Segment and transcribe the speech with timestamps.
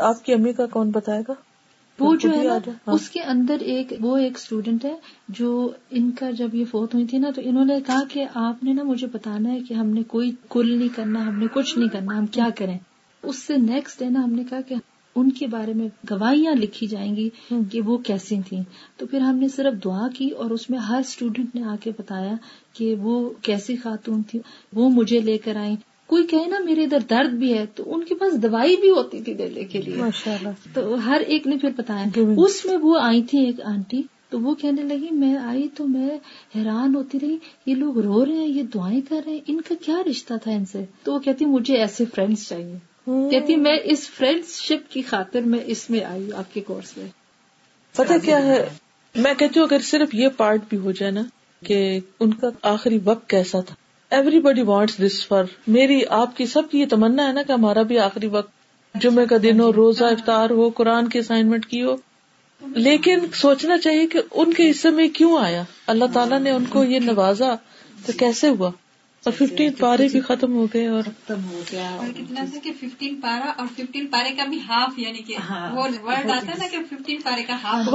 [0.00, 1.32] آپ کی امی کا کون بتائے گا؟
[1.98, 4.96] وہ جو ہے نا ہاں۔ اس کے اندر ایک وہ ایک اسٹوڈینٹ ہے
[5.28, 8.64] جو ان کا جب یہ فوت ہوئی تھی نا تو انہوں نے کہا کہ آپ
[8.64, 11.78] نے نا مجھے بتانا ہے کہ ہم نے کوئی کل نہیں کرنا ہم نے کچھ
[11.78, 12.78] نہیں کرنا ہم کیا کریں؟
[13.22, 14.74] اس سے نیکسٹ ڈے نا ہم نے کہا کہ
[15.16, 17.28] ان کے بارے میں گواہیاں لکھی جائیں گی
[17.70, 18.62] کہ وہ کیسی تھیں۔
[18.96, 21.90] تو پھر ہم نے صرف دعا کی اور اس میں ہر اسٹوڈینٹ نے آ کے
[21.98, 22.34] بتایا
[22.72, 24.38] کہ وہ کیسی خاتون تھی
[24.72, 25.76] وہ مجھے لے کر آئیں۔
[26.10, 29.22] کوئی کہے نا میرے ادھر درد بھی ہے تو ان کے پاس دوائی بھی ہوتی
[29.22, 30.02] تھی دینے کے لیے۔
[30.74, 32.04] تو ہر ایک نے پھر بتایا۔
[32.46, 36.08] اس میں وہ آئی تھی ایک آنٹی تو وہ کہنے لگی میں آئی تو میں
[36.56, 39.74] حیران ہوتی رہی یہ لوگ رو رہے ہیں یہ دعائیں کر رہے ہیں ان کا
[39.84, 42.76] کیا رشتہ تھا ان سے؟ تو وہ کہتی مجھے ایسے فرینڈس چاہیے۔
[43.30, 47.06] کہتی میں اس فرینڈ شپ کی خاطر میں اس میں آئی آپ کے کورس میں۔
[47.96, 48.68] پتہ کیا ہے؟
[49.14, 51.22] میں کہتی ہوں اگر صرف یہ پارٹ بھی ہو جائے نا
[51.66, 53.74] کہ ان کا آخری وقت کیسا تھا۔
[54.10, 57.52] Everybody wants this for میری آپ کی سب کی یہ تمنا ہے نا کہ
[57.52, 58.50] ہمارا بھی آخری وقت
[58.94, 61.96] جمعے کا دن ہو روزہ افطار ہو قرآن کی اسائنمنٹ کی ہو۔
[62.62, 66.84] لیکن سوچنا چاہیے کہ ان کے حصے میں کیوں آیا؟ اللہ تعالیٰ نے ان کو
[66.84, 67.54] یہ نوازا
[68.06, 68.70] تو کیسے ہوا؟
[69.24, 72.72] اور ففٹین پارے بھی ختم ہو گئے اور ختم ہو گیا۔ اور کتنا تھا کہ
[72.72, 76.54] ففٹین پارا اور ففٹین پارے کا بھی ہاف یعنی کہ ہاں۔ وہ ورڈ آتا ہے
[76.58, 77.88] نا کہ ففٹین پارے کا ہاف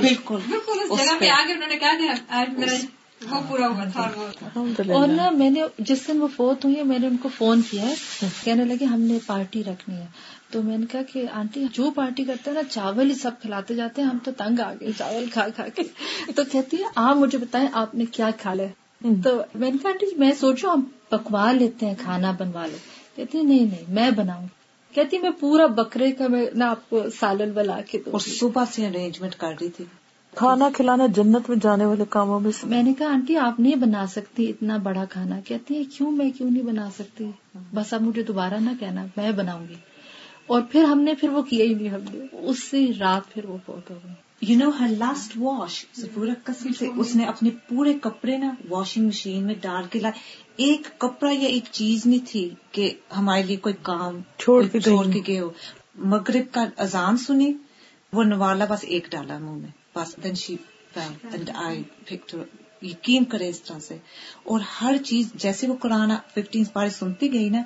[0.00, 2.76] بالکل۔ بالکل اس جگہ پہ آگے انہوں نے کہا کہ آج میرا
[3.30, 4.60] وہ پورا ہوا تھا
[4.94, 7.60] اور نا میں نے جس دن وہ فوت ہوئی ہے میں نے ان کو فون
[7.70, 7.94] کیا ہے۔
[8.44, 10.06] کہنے لگے ہم نے پارٹی رکھنی ہے۔
[10.50, 13.74] تو میں نے کہا کہ آنٹی جو پارٹی کرتے ہیں نا چاول ہی سب کھلاتے
[13.74, 15.82] جاتے ہیں ہم تو تنگ آ گئے چاول کھا کھا کے۔
[16.34, 18.66] تو کہتی ہے آپ مجھے بتائیں آپ نے کیا کھا لیا
[19.24, 22.76] تو میں نے کہا آنٹی میں سوچو ہم پکوا لیتے ہیں کھانا بنوا لے
[23.16, 24.46] کہتی ہے نہیں نہیں میں بناؤں۔
[24.94, 28.64] کہتی میں پورا بکرے کا میں نا آپ کو سالن بنا کے دوں اور صبح
[28.72, 29.84] سے ارینجمنٹ کر رہی تھی۔
[30.34, 33.74] کھانا کھلانا جنت میں جانے والے کاموں میں سے میں نے کہا آنٹی آپ نہیں
[33.74, 37.30] بنا سکتی اتنا بڑا کھانا۔ کہتی ہے کیوں؟ میں کیوں نہیں بنا سکتی؟
[37.74, 39.74] بس اب مجھے دوبارہ نہ کہنا میں بناؤں گی۔
[40.46, 43.44] اور پھر ہم نے پھر وہ کیا ہی نہیں ہم نے اس سے رات پھر
[43.44, 47.50] وہ بہت ہو گئی۔ یو نو ہر لاسٹ واش پورا قسم سے اس نے اپنے
[47.68, 50.18] پورے کپڑے نا واشنگ مشین میں ڈال کے لائے
[50.56, 55.06] ایک کپڑا یا ایک چیز نہیں تھی کہ ہمارے لیے کوئی کام چھوڑ کے چھوڑ
[55.06, 55.50] گئی کے گئے ہو۔
[55.94, 57.52] مغرب کا اذان سنی
[58.12, 60.56] وہ نوالا بس ایک ڈالا منہ میں۔ بس دین شی
[60.94, 61.82] اینڈ آئی
[62.82, 63.96] یقین کرے اس طرح سے.
[64.44, 67.62] اور ہر چیز جیسے وہ قرآن ففٹین پارے سنتی گئی نا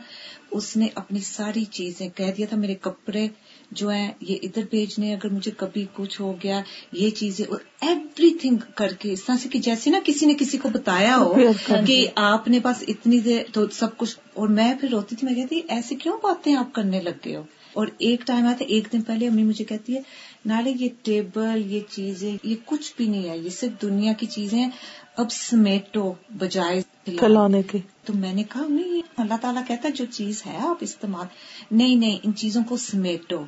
[0.50, 3.28] اس نے اپنی ساری چیزیں کہہ دیا تھا میرے کپڑے
[3.70, 6.60] جو ہیں یہ ادھر بھیجنے اگر مجھے کبھی کچھ ہو گیا
[6.92, 10.34] یہ چیزیں اور ایوری تھنگ کر کے اس طرح سے کہ جیسے نا کسی نے
[10.34, 11.34] کسی کو بتایا ہو
[11.86, 15.34] کہ آپ نے بس اتنی دیر تو سب کچھ اور میں پھر روتی تھی میں
[15.34, 17.42] کہتی ایسے کیوں باتیں آپ کرنے لگ گئے ہو؟
[17.76, 20.00] اور ایک ٹائم آیا تھا ایک دن پہلے امی مجھے کہتی ہے
[20.46, 24.58] نالے یہ ٹیبل یہ چیزیں یہ کچھ بھی نہیں ہے یہ صرف دنیا کی چیزیں
[24.58, 24.70] ہیں۔
[25.16, 30.04] اب سمیٹو بجائے پھیلانے کے۔ تو میں نے کہا نہیں اللہ تعالیٰ کہتا ہے جو
[30.10, 31.26] چیز ہے آپ استعمال۔
[31.70, 33.44] نہیں نہیں ان چیزوں کو سمیٹو۔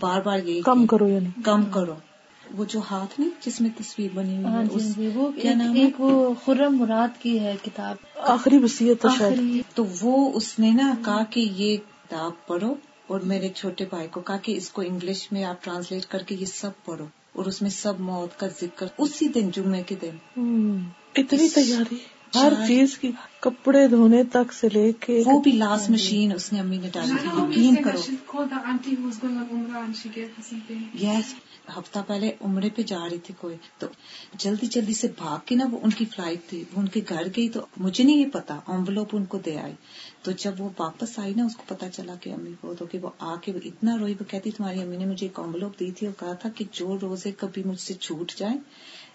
[0.00, 1.94] بار بار یہ کم کرو یعنی۔ کم کرو۔
[2.54, 5.30] وہ جو ہاتھ نہیں جس میں تصویر بنی ہوئی ہاں ہے جی اس جی وہ
[5.42, 9.34] کیا نام ہے؟ ایک وہ خرم مراد کی ہے کتاب۔ آخری وسیعت ہے
[9.74, 12.74] تو وہ اس نے نا کہا کہ یہ کتاب پڑھو۔
[13.06, 16.34] اور میرے چھوٹے بھائی کو کہا کہ اس کو انگلش میں آپ ٹرانسلیٹ کر کے
[16.34, 20.16] یہ سب پڑھو اور اس میں سب موت کا ذکر اسی دن جمعے کے دن۔
[21.14, 21.96] اتنی تیاری۔
[22.34, 26.60] ہر چیز کی کپڑے دھونے تک سے لے کے وہ بھی لاسٹ مشین اس نے
[26.60, 27.98] امی نے ڈالی تھی۔ یقین کرو.
[31.02, 31.34] یس
[31.78, 33.86] ہفتہ پہلے عمرے پہ جا رہی تھی کوئی۔ تو
[34.38, 37.26] جلدی جلدی سے بھاگ کے نا وہ ان کی فلائٹ تھی۔ وہ ان کے گھر
[37.36, 39.72] گئی تو مجھے نہیں یہ پتا۔ انولوپ ان کو دے آئی۔
[40.22, 42.98] تو جب وہ واپس آئی نا اس کو پتا چلا کہ امی کو تو کہ
[42.98, 45.90] وہ آ کے وہ اتنا روئی وہ کہتی تمہاری امی نے مجھے ایک انولوپ دی
[45.90, 48.58] تھی اور کہا تھا کہ جو روزے کبھی مجھ سے چھوٹ جائیں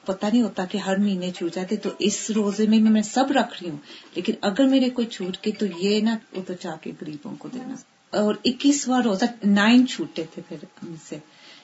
[0.06, 3.64] پتا نہیں ہوتا کہ ہر مہینے چھوٹ جاتے تو اس روزے میں میں سب رکھ
[3.64, 3.78] رہی ہوں۔
[4.16, 7.48] لیکن اگر میرے کوئی چھوٹ کے تو یہ نا وہ تو چاہ کے غریبوں کو
[7.54, 7.76] دینا۔
[8.18, 11.18] اور اکیسواں روزہ نائن چھوٹے تھے پھر ہم سے۔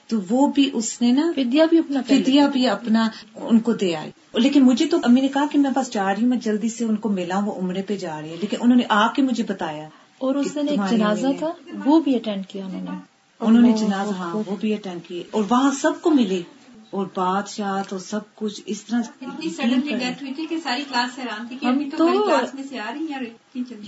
[0.07, 3.73] تو وہ بھی اس نے نا فدیہ بھی اپنا کر فدیہ بھی اپنا ان کو
[3.73, 6.37] دے آئی لیکن مجھے تو امی نے کہا کہ میں بس جا رہی ہوں میں
[6.37, 9.07] جلدی سے ان کو ملا وہ عمرے پہ جا رہی ہے۔ لیکن انہوں نے آ
[9.07, 11.51] کے مجھے بتایا اور اس کہ دن ایک تمہاری جنازہ نے- تھا
[11.85, 12.89] وہ بھی اٹینڈ کیا انہوں نے۔
[13.39, 16.41] انہوں نے جنازہ ہاں وہ بھی اٹینڈ کیے۔ اور وہاں سب کو ملی
[16.95, 21.47] اور بادشاہ تو سب کچھ اس طرح سڈنلی ڈیتھ ہوئی تھی کہ ساری کلاس حیران
[21.47, 23.19] تھی کہ ہم تو کلاس میں سے آ رہی ہیں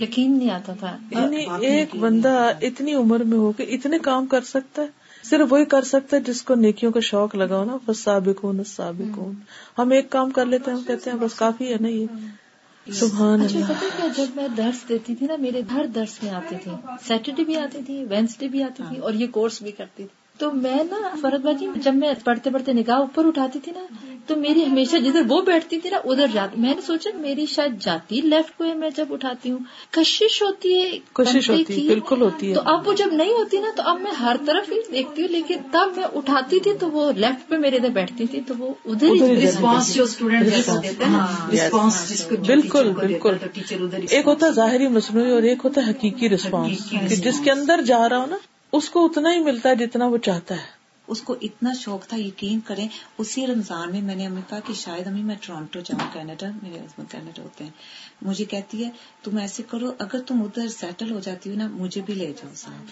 [0.00, 4.40] یقین نہیں آتا تھا۔ یعنی ایک بندہ اتنی عمر میں ہو کے اتنے کام کر
[4.40, 4.86] سکتا ہے
[5.24, 8.44] صرف وہی کر سکتا ہے جس کو نیکیوں کا شوق لگا ہو نا۔ بس سابق
[8.44, 9.32] ہوں سابق ہوں
[9.78, 12.06] ہم ایک کام کر لیتے ہیں ہم کہتے ہیں بس کافی ہے نا یہ
[12.86, 16.72] سبحان اچھا اللہ۔ جب میں درس دیتی تھی نا میرے ہر درس میں آتی تھی۔
[17.06, 20.50] سیٹرڈے بھی آتی تھی وینسڈے بھی آتی تھی اور یہ کورس بھی کرتی تھی۔ تو
[20.52, 23.80] میں نا فرد باجی جب میں پڑھتے پڑھتے نگاہ اوپر اٹھاتی تھی نا
[24.26, 27.72] تو میری ہمیشہ جدھر وہ بیٹھتی تھی نا ادھر جاتی۔ میں نے سوچا میری شاید
[27.80, 29.58] جاتی لیفٹ کو ہے میں جب اٹھاتی ہوں۔
[29.90, 33.58] کشش ہوتی ہے بنتے ہوتی ہے۔ بالکل ہوتی تو ہے اب وہ جب نہیں ہوتی
[33.58, 36.90] نا تو اب میں ہر طرف ہی دیکھتی ہوں لیکن تب میں اٹھاتی تھی تو
[36.90, 40.46] وہ لیفٹ پہ میرے ادھر بیٹھتی تھی تو وہ ادھر رسپانس جو اسٹوڈینٹ
[42.46, 43.60] بالکل بالکل۔ تو
[44.08, 46.90] ایک ہوتا ظاہری مصنوعی اور ایک ہوتا حقیقی رسپانس
[47.24, 48.36] جس کے اندر جا رہا ہو نا
[48.72, 52.16] اس کو اتنا ہی ملتا ہے جتنا وہ چاہتا ہے۔ اس کو اتنا شوق تھا،
[52.16, 52.88] یقین کریں،
[53.18, 56.78] اسی رمضان میں میں نے امی کہا کہ شاید امی میں ٹورانٹو جاؤں، کینیڈا، میرے
[56.78, 57.70] ہسبینڈ کینیڈا ہوتے ہیں۔
[58.22, 58.90] مجھے کہتی ہے،
[59.22, 62.52] تم ایسے کرو، اگر تم ادھر سیٹل ہو جاتی ہو نا، مجھے بھی لے جاؤ
[62.54, 62.90] ساتھ۔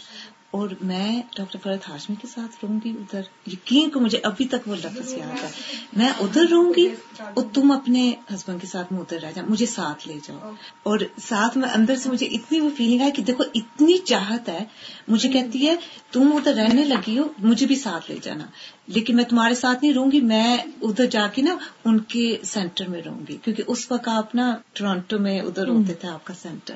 [0.57, 3.23] اور میں ڈاکٹر فرد ہاشمی کے ساتھ رہوں گی ادھر.
[3.47, 5.51] یقین کو مجھے ابھی تک وہ لفظ یاد ہے.
[5.97, 6.87] میں ادھر رہوں گی
[7.19, 8.03] اور تم اپنے
[8.35, 9.45] ہسبینڈ کے ساتھ میں ادھر رہ جاؤ.
[9.49, 10.51] مجھے ساتھ لے جاؤ.
[10.83, 14.65] اور ساتھ میں اندر سے مجھے اتنی وہ فیلنگ آئی کہ دیکھو اتنی چاہت ہے.
[15.09, 15.77] مجھے کہتی ہے
[16.13, 18.47] تم ادھر رہنے لگی ہو، مجھے بھی ساتھ لے جانا.
[18.87, 22.89] لیکن میں تمہارے ساتھ نہیں رہوں گی، میں ادھر جا کے نا ان کے سینٹر
[22.89, 23.37] میں رہوں گی.
[23.43, 26.75] کیونکہ اس وقت آپ نا ٹورانٹو میں ادھر ہوتے تھے، آپ کا سینٹر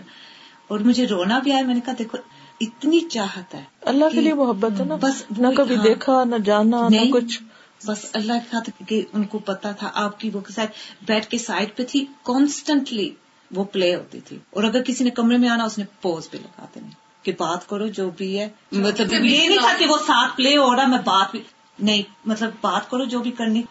[0.69, 1.65] اور مجھے رونا بھی آیا.
[1.65, 2.19] میں نے کہا دیکھو
[2.61, 6.37] اتنی چاہت ہے اللہ کے لیے محبت ہے نا بس نہ کبھی ہاں۔ دیکھا نہ
[6.37, 7.43] جانا نہ کچھ۔
[7.87, 10.41] بس اللہ کے کہ ان کو پتا تھا آپ کی وہ
[11.07, 13.11] بیڈ کے سائڈ پہ تھی کانسٹنٹلی
[13.51, 16.39] وہ پلے ہوتی تھی۔ اور اگر کسی نے کمرے میں آنا اس نے پوز بھی
[16.39, 16.89] لگا دینی
[17.23, 20.77] کہ بات کرو جو بھی ہے۔ مطلب یہ نہیں تھا کہ وہ ساتھ پلے ہو
[20.77, 21.43] رہا میں بات بھی
[21.79, 23.63] نہیں مطلب بات کرو جو بھی کرنی